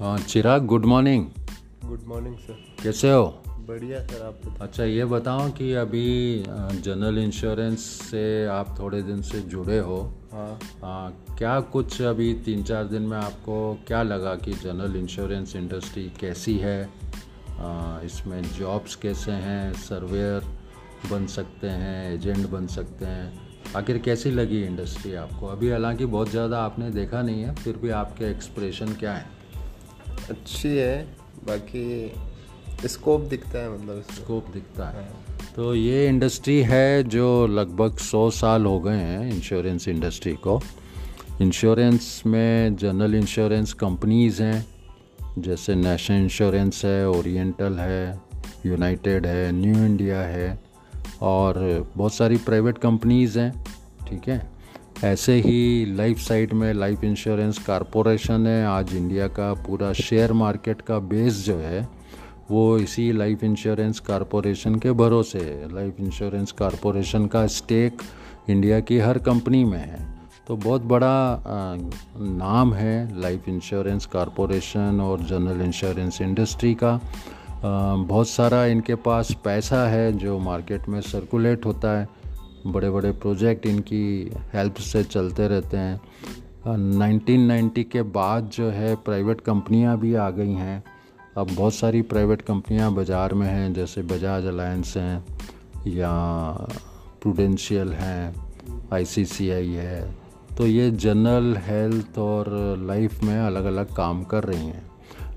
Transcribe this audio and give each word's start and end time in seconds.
हाँ 0.00 0.18
Chirag 0.18 0.66
good 0.66 0.84
morning 0.84 1.24
good 1.84 2.04
morning 2.08 2.36
sir 2.36 2.58
कैसे 2.82 3.10
हो? 3.10 3.24
बढ़िया 3.68 3.98
सर 4.02 4.22
आप 4.26 4.58
अच्छा 4.60 4.84
ये 4.84 5.04
बताओ 5.04 5.48
कि 5.50 5.72
अभी 5.72 6.44
जनरल 6.82 7.18
इंश्योरेंस 7.18 7.80
से 8.10 8.46
आप 8.46 8.74
थोड़े 8.78 9.02
दिन 9.02 9.20
से 9.22 9.40
जुड़े 9.40 9.78
हो। 9.78 9.98
हाँ। 10.32 10.58
हाँ 10.82 11.26
क्या 11.38 11.58
कुछ 11.60 12.00
अभी 12.02 12.32
तीन 12.34 12.62
चार 12.62 12.84
दिन 12.84 13.02
में 13.02 13.16
आपको 13.18 13.74
क्या 13.86 14.02
लगा 14.02 14.34
कि 14.34 14.52
जनरल 14.52 14.96
इंश्योरेंस 14.96 15.54
इंडस्ट्री 15.56 16.04
कैसी 16.20 16.56
है? 16.56 16.82
आ, 17.58 18.00
इसमें 18.00 18.42
जॉब्स 18.42 18.94
कैसे 18.94 19.32
हैं? 19.32 19.72
सर्वेयर 19.72 20.44
बन 21.10 21.26
सकते 21.26 21.66
हैं 21.66 22.14
एजेंट 22.14 22.48
बन 22.50 22.66
सकते 22.66 23.04
हैं। 23.04 23.32
आखिर 23.76 23.98
कैसी 23.98 24.30
लगी 24.30 24.62
इंडस्ट्री 24.62 25.14
आपको? 25.14 25.46
अभी 25.46 25.70
हालाँकि 25.70 26.06
बहुत 26.06 26.30
ज़्यादा 26.30 26.62
आपने 26.62 26.90
देखा 26.90 27.22
नहीं 27.22 27.42
है 27.42 27.54
फिर 27.54 27.76
भी 27.76 27.90
आपके 27.90 28.24
एक्सप्रेशन 28.24 28.92
क्या 28.94 29.12
है? 29.12 29.39
अच्छी 30.30 30.68
है 30.68 31.02
बाकी 31.46 32.12
स्कोप 32.86 33.20
दिखता 33.20 33.58
है 33.58 33.72
मतलब 33.72 34.02
स्कोप 34.14 34.46
दिखता 34.52 34.88
है। 34.88 35.04
हाँ। 35.04 35.38
तो 35.56 35.74
ये 35.74 36.06
इंडस्ट्री 36.08 36.60
है 36.62 37.02
जो 37.04 37.46
लगभग 37.46 37.96
सौ 37.98 38.30
साल 38.30 38.66
हो 38.66 38.78
गए 38.80 38.96
हैं 38.96 39.32
इंश्योरेंस 39.34 39.88
इंडस्ट्री 39.88 40.32
को। 40.32 40.60
इंश्योरेंस 41.42 42.22
में 42.26 42.76
जनरल 42.76 43.14
इंश्योरेंस 43.14 43.72
कंपनीज़ 43.72 44.42
हैं 44.42 44.66
जैसे 45.38 45.74
नेशनल 45.74 46.22
इंश्योरेंस 46.22 46.84
है 46.84 47.08
ओरिएंटल 47.08 47.78
है 47.78 48.20
यूनाइटेड 48.66 49.26
है 49.26 49.52
न्यू 49.52 49.84
इंडिया 49.86 50.20
है 50.20 50.58
और 51.22 51.58
बहुत 51.96 52.14
सारी 52.14 52.36
प्राइवेट 52.36 52.78
कंपनीज़ 52.78 53.38
हैं 53.38 53.52
ठीक 54.08 54.28
है? 54.28 54.38
ऐसे 55.04 55.34
ही 55.34 55.84
लाइफ 55.96 56.18
साइड 56.18 56.52
में 56.52 56.72
लाइफ 56.74 57.04
इंश्योरेंस 57.04 57.58
कॉरपोरेशन 57.58 58.46
है, 58.46 58.64
आज 58.66 58.94
इंडिया 58.94 59.28
का 59.28 59.52
पूरा 59.66 59.92
शेयर 59.92 60.32
मार्केट 60.32 60.80
का 60.80 60.98
बेस 60.98 61.44
जो 61.44 61.56
है, 61.56 61.88
वो 62.50 62.78
इसी 62.78 63.10
लाइफ 63.12 63.44
इंश्योरेंस 63.44 63.98
कॉरपोरेशन 64.00 64.74
के 64.74 64.92
भरोसे 64.92 65.38
है। 65.38 65.72
लाइफ 65.74 66.00
इंश्योरेंस 66.00 66.52
कॉरपोरेशन 66.52 67.26
का 67.26 67.46
स्टेक 67.46 68.02
इंडिया 68.50 68.80
की 68.80 68.98
हर 68.98 69.18
कंपनी 69.18 69.64
में 69.64 69.78
है। 69.78 70.04
तो 70.48 70.56
बहुत 70.56 70.82
बड़ा 70.82 71.42
नाम 72.18 72.74
है 72.74 73.20
लाइफ 73.20 73.48
इंश्योरेंस 73.48 74.06
कॉरपोरेशन 74.06 75.00
और 75.00 75.22
जनरल 75.22 75.60
इंश्योरेंस 75.62 76.20
इंडस्ट्री 76.20 76.74
का। 76.74 77.00
बहुत 77.64 78.28
सारा 78.28 78.64
इनके 78.66 78.94
पास 78.94 79.36
पैसा 79.44 79.86
है 79.88 80.12
जो 80.12 80.38
मार्केट 80.38 80.88
में 80.88 81.00
सर्कुलेट 81.00 81.66
होता 81.66 81.98
है। 82.00 82.08
बड़े 82.66 82.90
बड़े 82.90 83.10
प्रोजेक्ट 83.12 83.66
इनकी 83.66 84.30
हेल्प 84.52 84.74
से 84.74 85.02
चलते 85.04 85.48
रहते 85.48 85.76
हैं। 85.76 86.00
नाइनटीन 86.78 87.40
नाइन्टी 87.40 87.84
के 87.84 88.02
बाद 88.02 88.50
जो 88.52 88.68
है, 88.70 88.94
प्राइवेट 88.96 89.40
कंपनियाँ 89.40 89.98
भी 89.98 90.14
आ 90.14 90.30
गई 90.30 90.52
हैं। 90.52 90.82
अब 91.36 91.50
बहुत 91.50 91.74
सारी 91.74 92.02
प्राइवेट 92.02 92.42
कंपनियाँ 92.42 92.92
बाज़ार 92.94 93.34
में 93.34 93.46
हैं, 93.46 93.72
जैसे 93.74 94.02
बजाज 94.02 94.46
अलायंस 94.46 94.96
हैं, 94.96 95.24
या 95.86 96.12
प्रूडेंशियल 97.22 97.92
हैं 97.92 98.34
आईसीसीआई 98.92 99.68
है। 99.68 100.14
तो 100.58 100.66
ये 100.66 100.90
जनरल 100.90 101.56
हेल्थ 101.58 102.18
और 102.18 102.46
लाइफ 102.86 103.22
में 103.22 103.38
अलग 103.38 103.64
अलग 103.64 103.94
काम 103.94 104.22
कर 104.24 104.44
रही 104.44 104.66
हैं। 104.66 104.88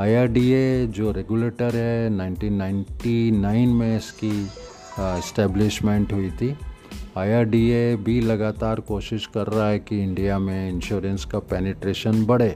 आईआरडीए 0.00 0.86
जो 0.86 1.10
रेगुलेटर 1.12 1.76
है 1.76 2.10
1999 2.10 3.74
में 3.74 3.96
इसकी 3.96 4.30
इस्टेब्लिशमेंट 5.00 6.12
हुई 6.12 6.30
थी। 6.30 6.56
आईआरडीए 7.16 7.96
भी 7.96 8.20
लगातार 8.20 8.80
कोशिश 8.80 9.26
कर 9.26 9.46
रहा 9.46 9.68
है 9.68 9.78
कि 9.78 10.02
इंडिया 10.02 10.38
में 10.38 10.68
इंश्योरेंस 10.70 11.24
का 11.24 11.38
पेनिट्रेशन 11.50 12.24
बढ़े, 12.26 12.48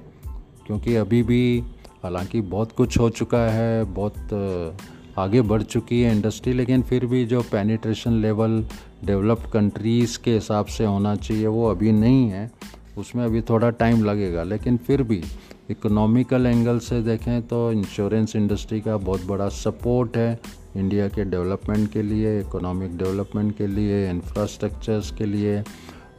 क्योंकि 0.67 0.97
अभी 0.97 1.23
भी 1.23 1.63
हालाँकि 2.03 2.41
बहुत 2.41 2.73
कुछ 2.73 2.99
हो 2.99 3.09
चुका 3.11 3.41
है, 3.51 3.85
बहुत 3.85 4.75
आगे 5.19 5.43
बढ़ 5.43 5.63
चुकी 5.63 6.01
है 6.03 6.13
इंडस्ट्री 6.13 6.53
लेकिन 6.53 6.83
फिर 6.83 7.07
भी 7.07 7.25
जो 7.27 7.41
पेनिट्रेशन 7.43 8.21
लेवल 8.23 8.65
डेवलप्ड 9.05 9.51
कंट्रीज़ 9.53 10.19
के 10.19 10.35
हिसाब 10.35 10.67
से 10.67 10.85
होना 10.85 11.15
चाहिए, 11.17 11.47
वो 11.47 11.67
अभी 11.71 11.93
नहीं 11.93 12.29
है। 12.29 12.51
उसमें 12.99 13.25
अभी 13.25 13.41
थोड़ा 13.41 13.71
टाइम 13.73 14.05
लगेगा, 14.05 14.43
लेकिन 14.43 14.77
फिर 14.77 15.03
भी 15.03 15.23
इकोनॉमिकल 15.71 16.47
एंगल 16.47 16.79
से 16.79 17.03
देखें 17.03 17.43
तो 17.43 17.71
इंश्योरेंस 17.73 18.37
इंडस्ट्री 18.37 18.81
का 18.81 18.97
बहुत 18.99 19.27
बड़ा 19.27 19.49
सपोर्ट 19.49 20.17
है। 20.17 20.41
इंडिया 20.77 21.09
के 21.09 21.25
डेवलपमेंट 21.25 21.91
के 21.93 22.03
लिए 22.03 22.39
इकोनॉमिक 22.41 22.97
डेवलपमेंट 22.99 23.57
के 23.57 23.67
लिए 23.67 24.11
इंफ्रास्ट्रक्चर्स 24.11 25.11
के 25.11 25.25
लिए 25.27 25.63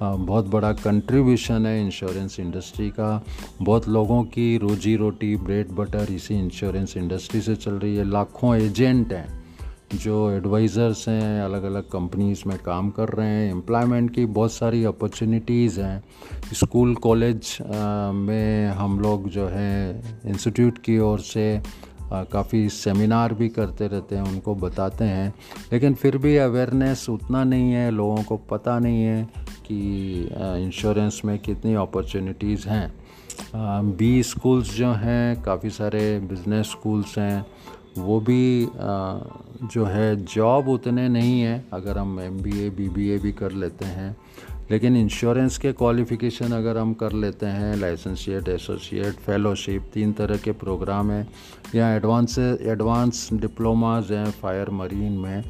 बहुत 0.02 0.48
बड़ा 0.48 0.72
कंट्रीब्यूशन 0.74 1.66
है 1.66 1.82
इंश्योरेंस 1.82 2.40
इंडस्ट्री 2.40 2.90
का। 2.90 3.24
बहुत 3.62 3.88
लोगों 3.90 4.24
की 4.24 4.58
रोजी 4.58 4.96
रोटी 4.96 5.36
ब्रेड 5.38 5.72
बटर 5.72 6.12
इसी 6.12 6.36
इंश्योरेंस 6.36 6.98
इंडस्ट्री 6.98 7.42
से 7.42 7.56
चल 7.56 7.74
रही 7.74 7.96
है। 7.96 8.10
लाखों 8.10 8.56
एजेंट 8.56 9.14
हैं 9.14 9.40
जो 9.94 10.30
एडवाइज़र्स 10.32 11.08
हैं 11.10 11.42
अलग 11.42 11.64
अलग 11.64 11.90
कंपनीज़ 11.90 12.42
में 12.48 12.58
काम 12.58 12.90
कर 12.90 13.10
रहे 13.10 13.28
हैं। 13.28 13.52
एम्प्लॉयमेंट 13.52 14.14
की 14.16 14.26
बहुत 14.28 14.52
सारी 14.52 14.84
अपॉर्चुनिटीज़ 14.84 15.80
हैं। 15.82 16.04
स्कूल 16.54 16.96
कॉलेज 16.96 17.58
में 18.16 18.68
हम 18.70 19.00
लोग 19.00 19.30
जो 19.30 19.48
है 19.48 20.02
इंस्टीट्यूट 20.26 20.78
की 20.78 20.98
ओर 21.00 21.20
से 21.20 21.46
काफ़ी 22.14 22.68
सेमिनार 22.70 23.34
भी 23.34 23.50
करते 23.50 23.88
रहते 23.88 24.16
हैं, 24.16 24.24
उनको 24.24 24.56
बताते 24.56 25.06
हैं। 25.06 25.34
लेकिन 25.74 25.94
फिर 25.94 26.18
भी 26.18 26.36
अवेयरनेस 26.38 27.06
उतना 27.10 27.44
नहीं 27.44 27.72
है, 27.72 27.90
लोगों 27.92 28.24
को 28.24 28.38
पता 28.50 28.78
नहीं 28.80 29.04
है 29.04 29.24
कि 29.66 29.80
इंश्योरेंस 30.34 31.22
में 31.26 31.38
कितनी 31.40 31.74
अपॉर्चुनिटीज़ 31.74 32.68
हैं। 32.68 32.92
बी 33.98 34.24
स्कूल्स 34.24 34.76
जो 34.78 34.92
हैं, 34.94 35.42
काफ़ी 35.44 35.70
सारे 35.70 36.20
बिज़नेस 36.20 36.66
स्कूल्स 36.66 37.18
हैं, 37.18 37.46
वो 37.98 38.20
भी 38.20 38.68
जो 39.66 39.86
है 39.86 40.16
जॉब 40.26 40.68
उतने 40.70 41.08
नहीं 41.10 41.42
है, 41.42 41.64
अगर 41.74 41.98
हम 41.98 42.20
M 42.20 42.38
B 42.38 42.60
A 42.60 42.70
B 42.70 42.88
B 42.90 43.10
A 43.10 43.18
भी 43.18 43.32
कर 43.32 43.52
लेते 43.54 43.86
हैं। 43.86 44.16
लेकिन 44.72 44.96
इंश्योरेंस 44.98 45.58
के 45.58 45.72
क्वालिफ़िकेशन 45.74 46.52
अगर 46.52 46.78
हम 46.78 46.94
कर 46.94 47.12
लेते 47.12 47.46
हैं 47.46 47.76
लाइसेंशिएट 47.76 48.48
एसोसिएट 48.50 49.14
फेलोशिप 49.16 49.90
तीन 49.94 50.14
तरह 50.14 50.38
के 50.38 50.52
प्रोग्राम 50.52 51.12
हैं, 51.12 51.28
या 51.76 51.94
एडवांस 51.96 52.38
एडवांस 52.40 53.30
डिप्लोमाज 53.34 54.12
हैं 54.12 54.32
फायर 54.32 54.70
मरीन 54.70 55.18
में 55.20 55.44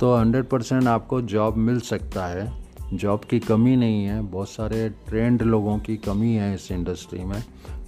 तो 0.00 0.14
100 0.14 0.44
परसेंट 0.44 0.86
आपको 0.86 1.20
जॉब 1.22 1.56
मिल 1.56 1.80
सकता 1.80 2.26
है। 2.26 2.50
जॉब 2.92 3.20
की 3.20 3.38
कमी 3.40 3.76
नहीं 3.76 4.04
है। 4.04 4.20
बहुत 4.22 4.48
सारे 4.48 4.88
ट्रेंड 5.08 5.42
लोगों 5.42 5.78
की 5.78 5.96
कमी 5.96 6.34
है 6.34 6.54
इस 6.54 6.70
इंडस्ट्री 6.72 7.24
में। 7.24 7.42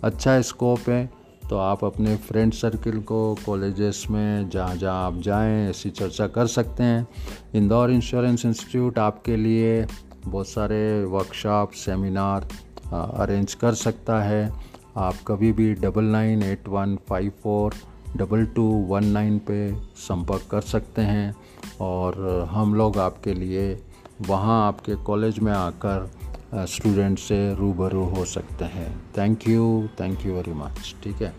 अच्छा 0.05 0.41
स्कोप 0.43 0.89
है 0.89 1.09
तो 1.51 1.59
आप 1.59 1.85
अपने 1.85 2.17
फ्रेंड 2.17 2.53
सर्कल 2.53 2.99
को 3.01 3.35
कॉलेजेस 3.47 4.05
में 4.11 4.49
जहाँ 4.51 4.77
जहाँ 4.77 5.07
आप 5.07 5.21
जाएँ, 5.21 5.69
ऐसी 5.71 5.91
चर्चा 5.91 6.27
कर 6.27 6.47
सकते 6.47 6.83
हैं। 6.83 7.07
इंदौर 7.55 7.91
इंश्योरेंस 7.91 8.45
इंस्टीट्यूट 8.47 8.99
आपके 8.99 9.37
लिए 9.37 9.87
बहुत 10.27 10.49
सारे 10.49 11.05
वर्कशॉप 11.05 11.73
सेमिनार 11.73 12.49
अरेंज 12.93 13.55
कर 13.55 13.75
सकता 13.75 14.21
है। 14.23 14.53
आप 14.97 15.15
कभी 15.27 15.53
भी 15.53 15.73
double 15.75 16.05
nine 16.05 16.43
eight 16.43 16.69
one 16.69 16.97
five 17.09 17.33
four 17.43 17.75
double 18.17 18.47
two 18.47 18.63
one 18.89 19.05
nine 19.05 19.39
पे 19.39 19.59
संपर्क 19.97 20.47
कर 20.51 20.61
सकते 20.61 21.03
हैं 21.03 21.35
और 21.81 22.49
हम 22.51 22.75
लोग 22.75 22.99
आपके 22.99 23.35
लिए 23.35 23.83
वहाँ 24.21 24.67
आपके 24.67 24.95
कॉलेज 25.05 25.39
में 25.39 25.53
आकर 25.53 26.11
स्टूडेंट 26.55 27.19
से 27.19 27.55
रूबरू 27.55 28.05
हो 28.05 28.25
सकते 28.25 28.65
हैं। 28.65 28.89
Thank 29.19 29.49
you 29.49 29.89
thank 30.01 30.27
you 30.27 30.35
very 30.35 30.53
much 30.53 30.95
ठीक 31.05 31.23
है? 31.23 31.31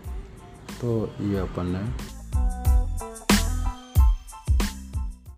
तो 0.80 1.10
ये 1.20 1.38
अपन 1.38 1.66
ने 1.66 1.82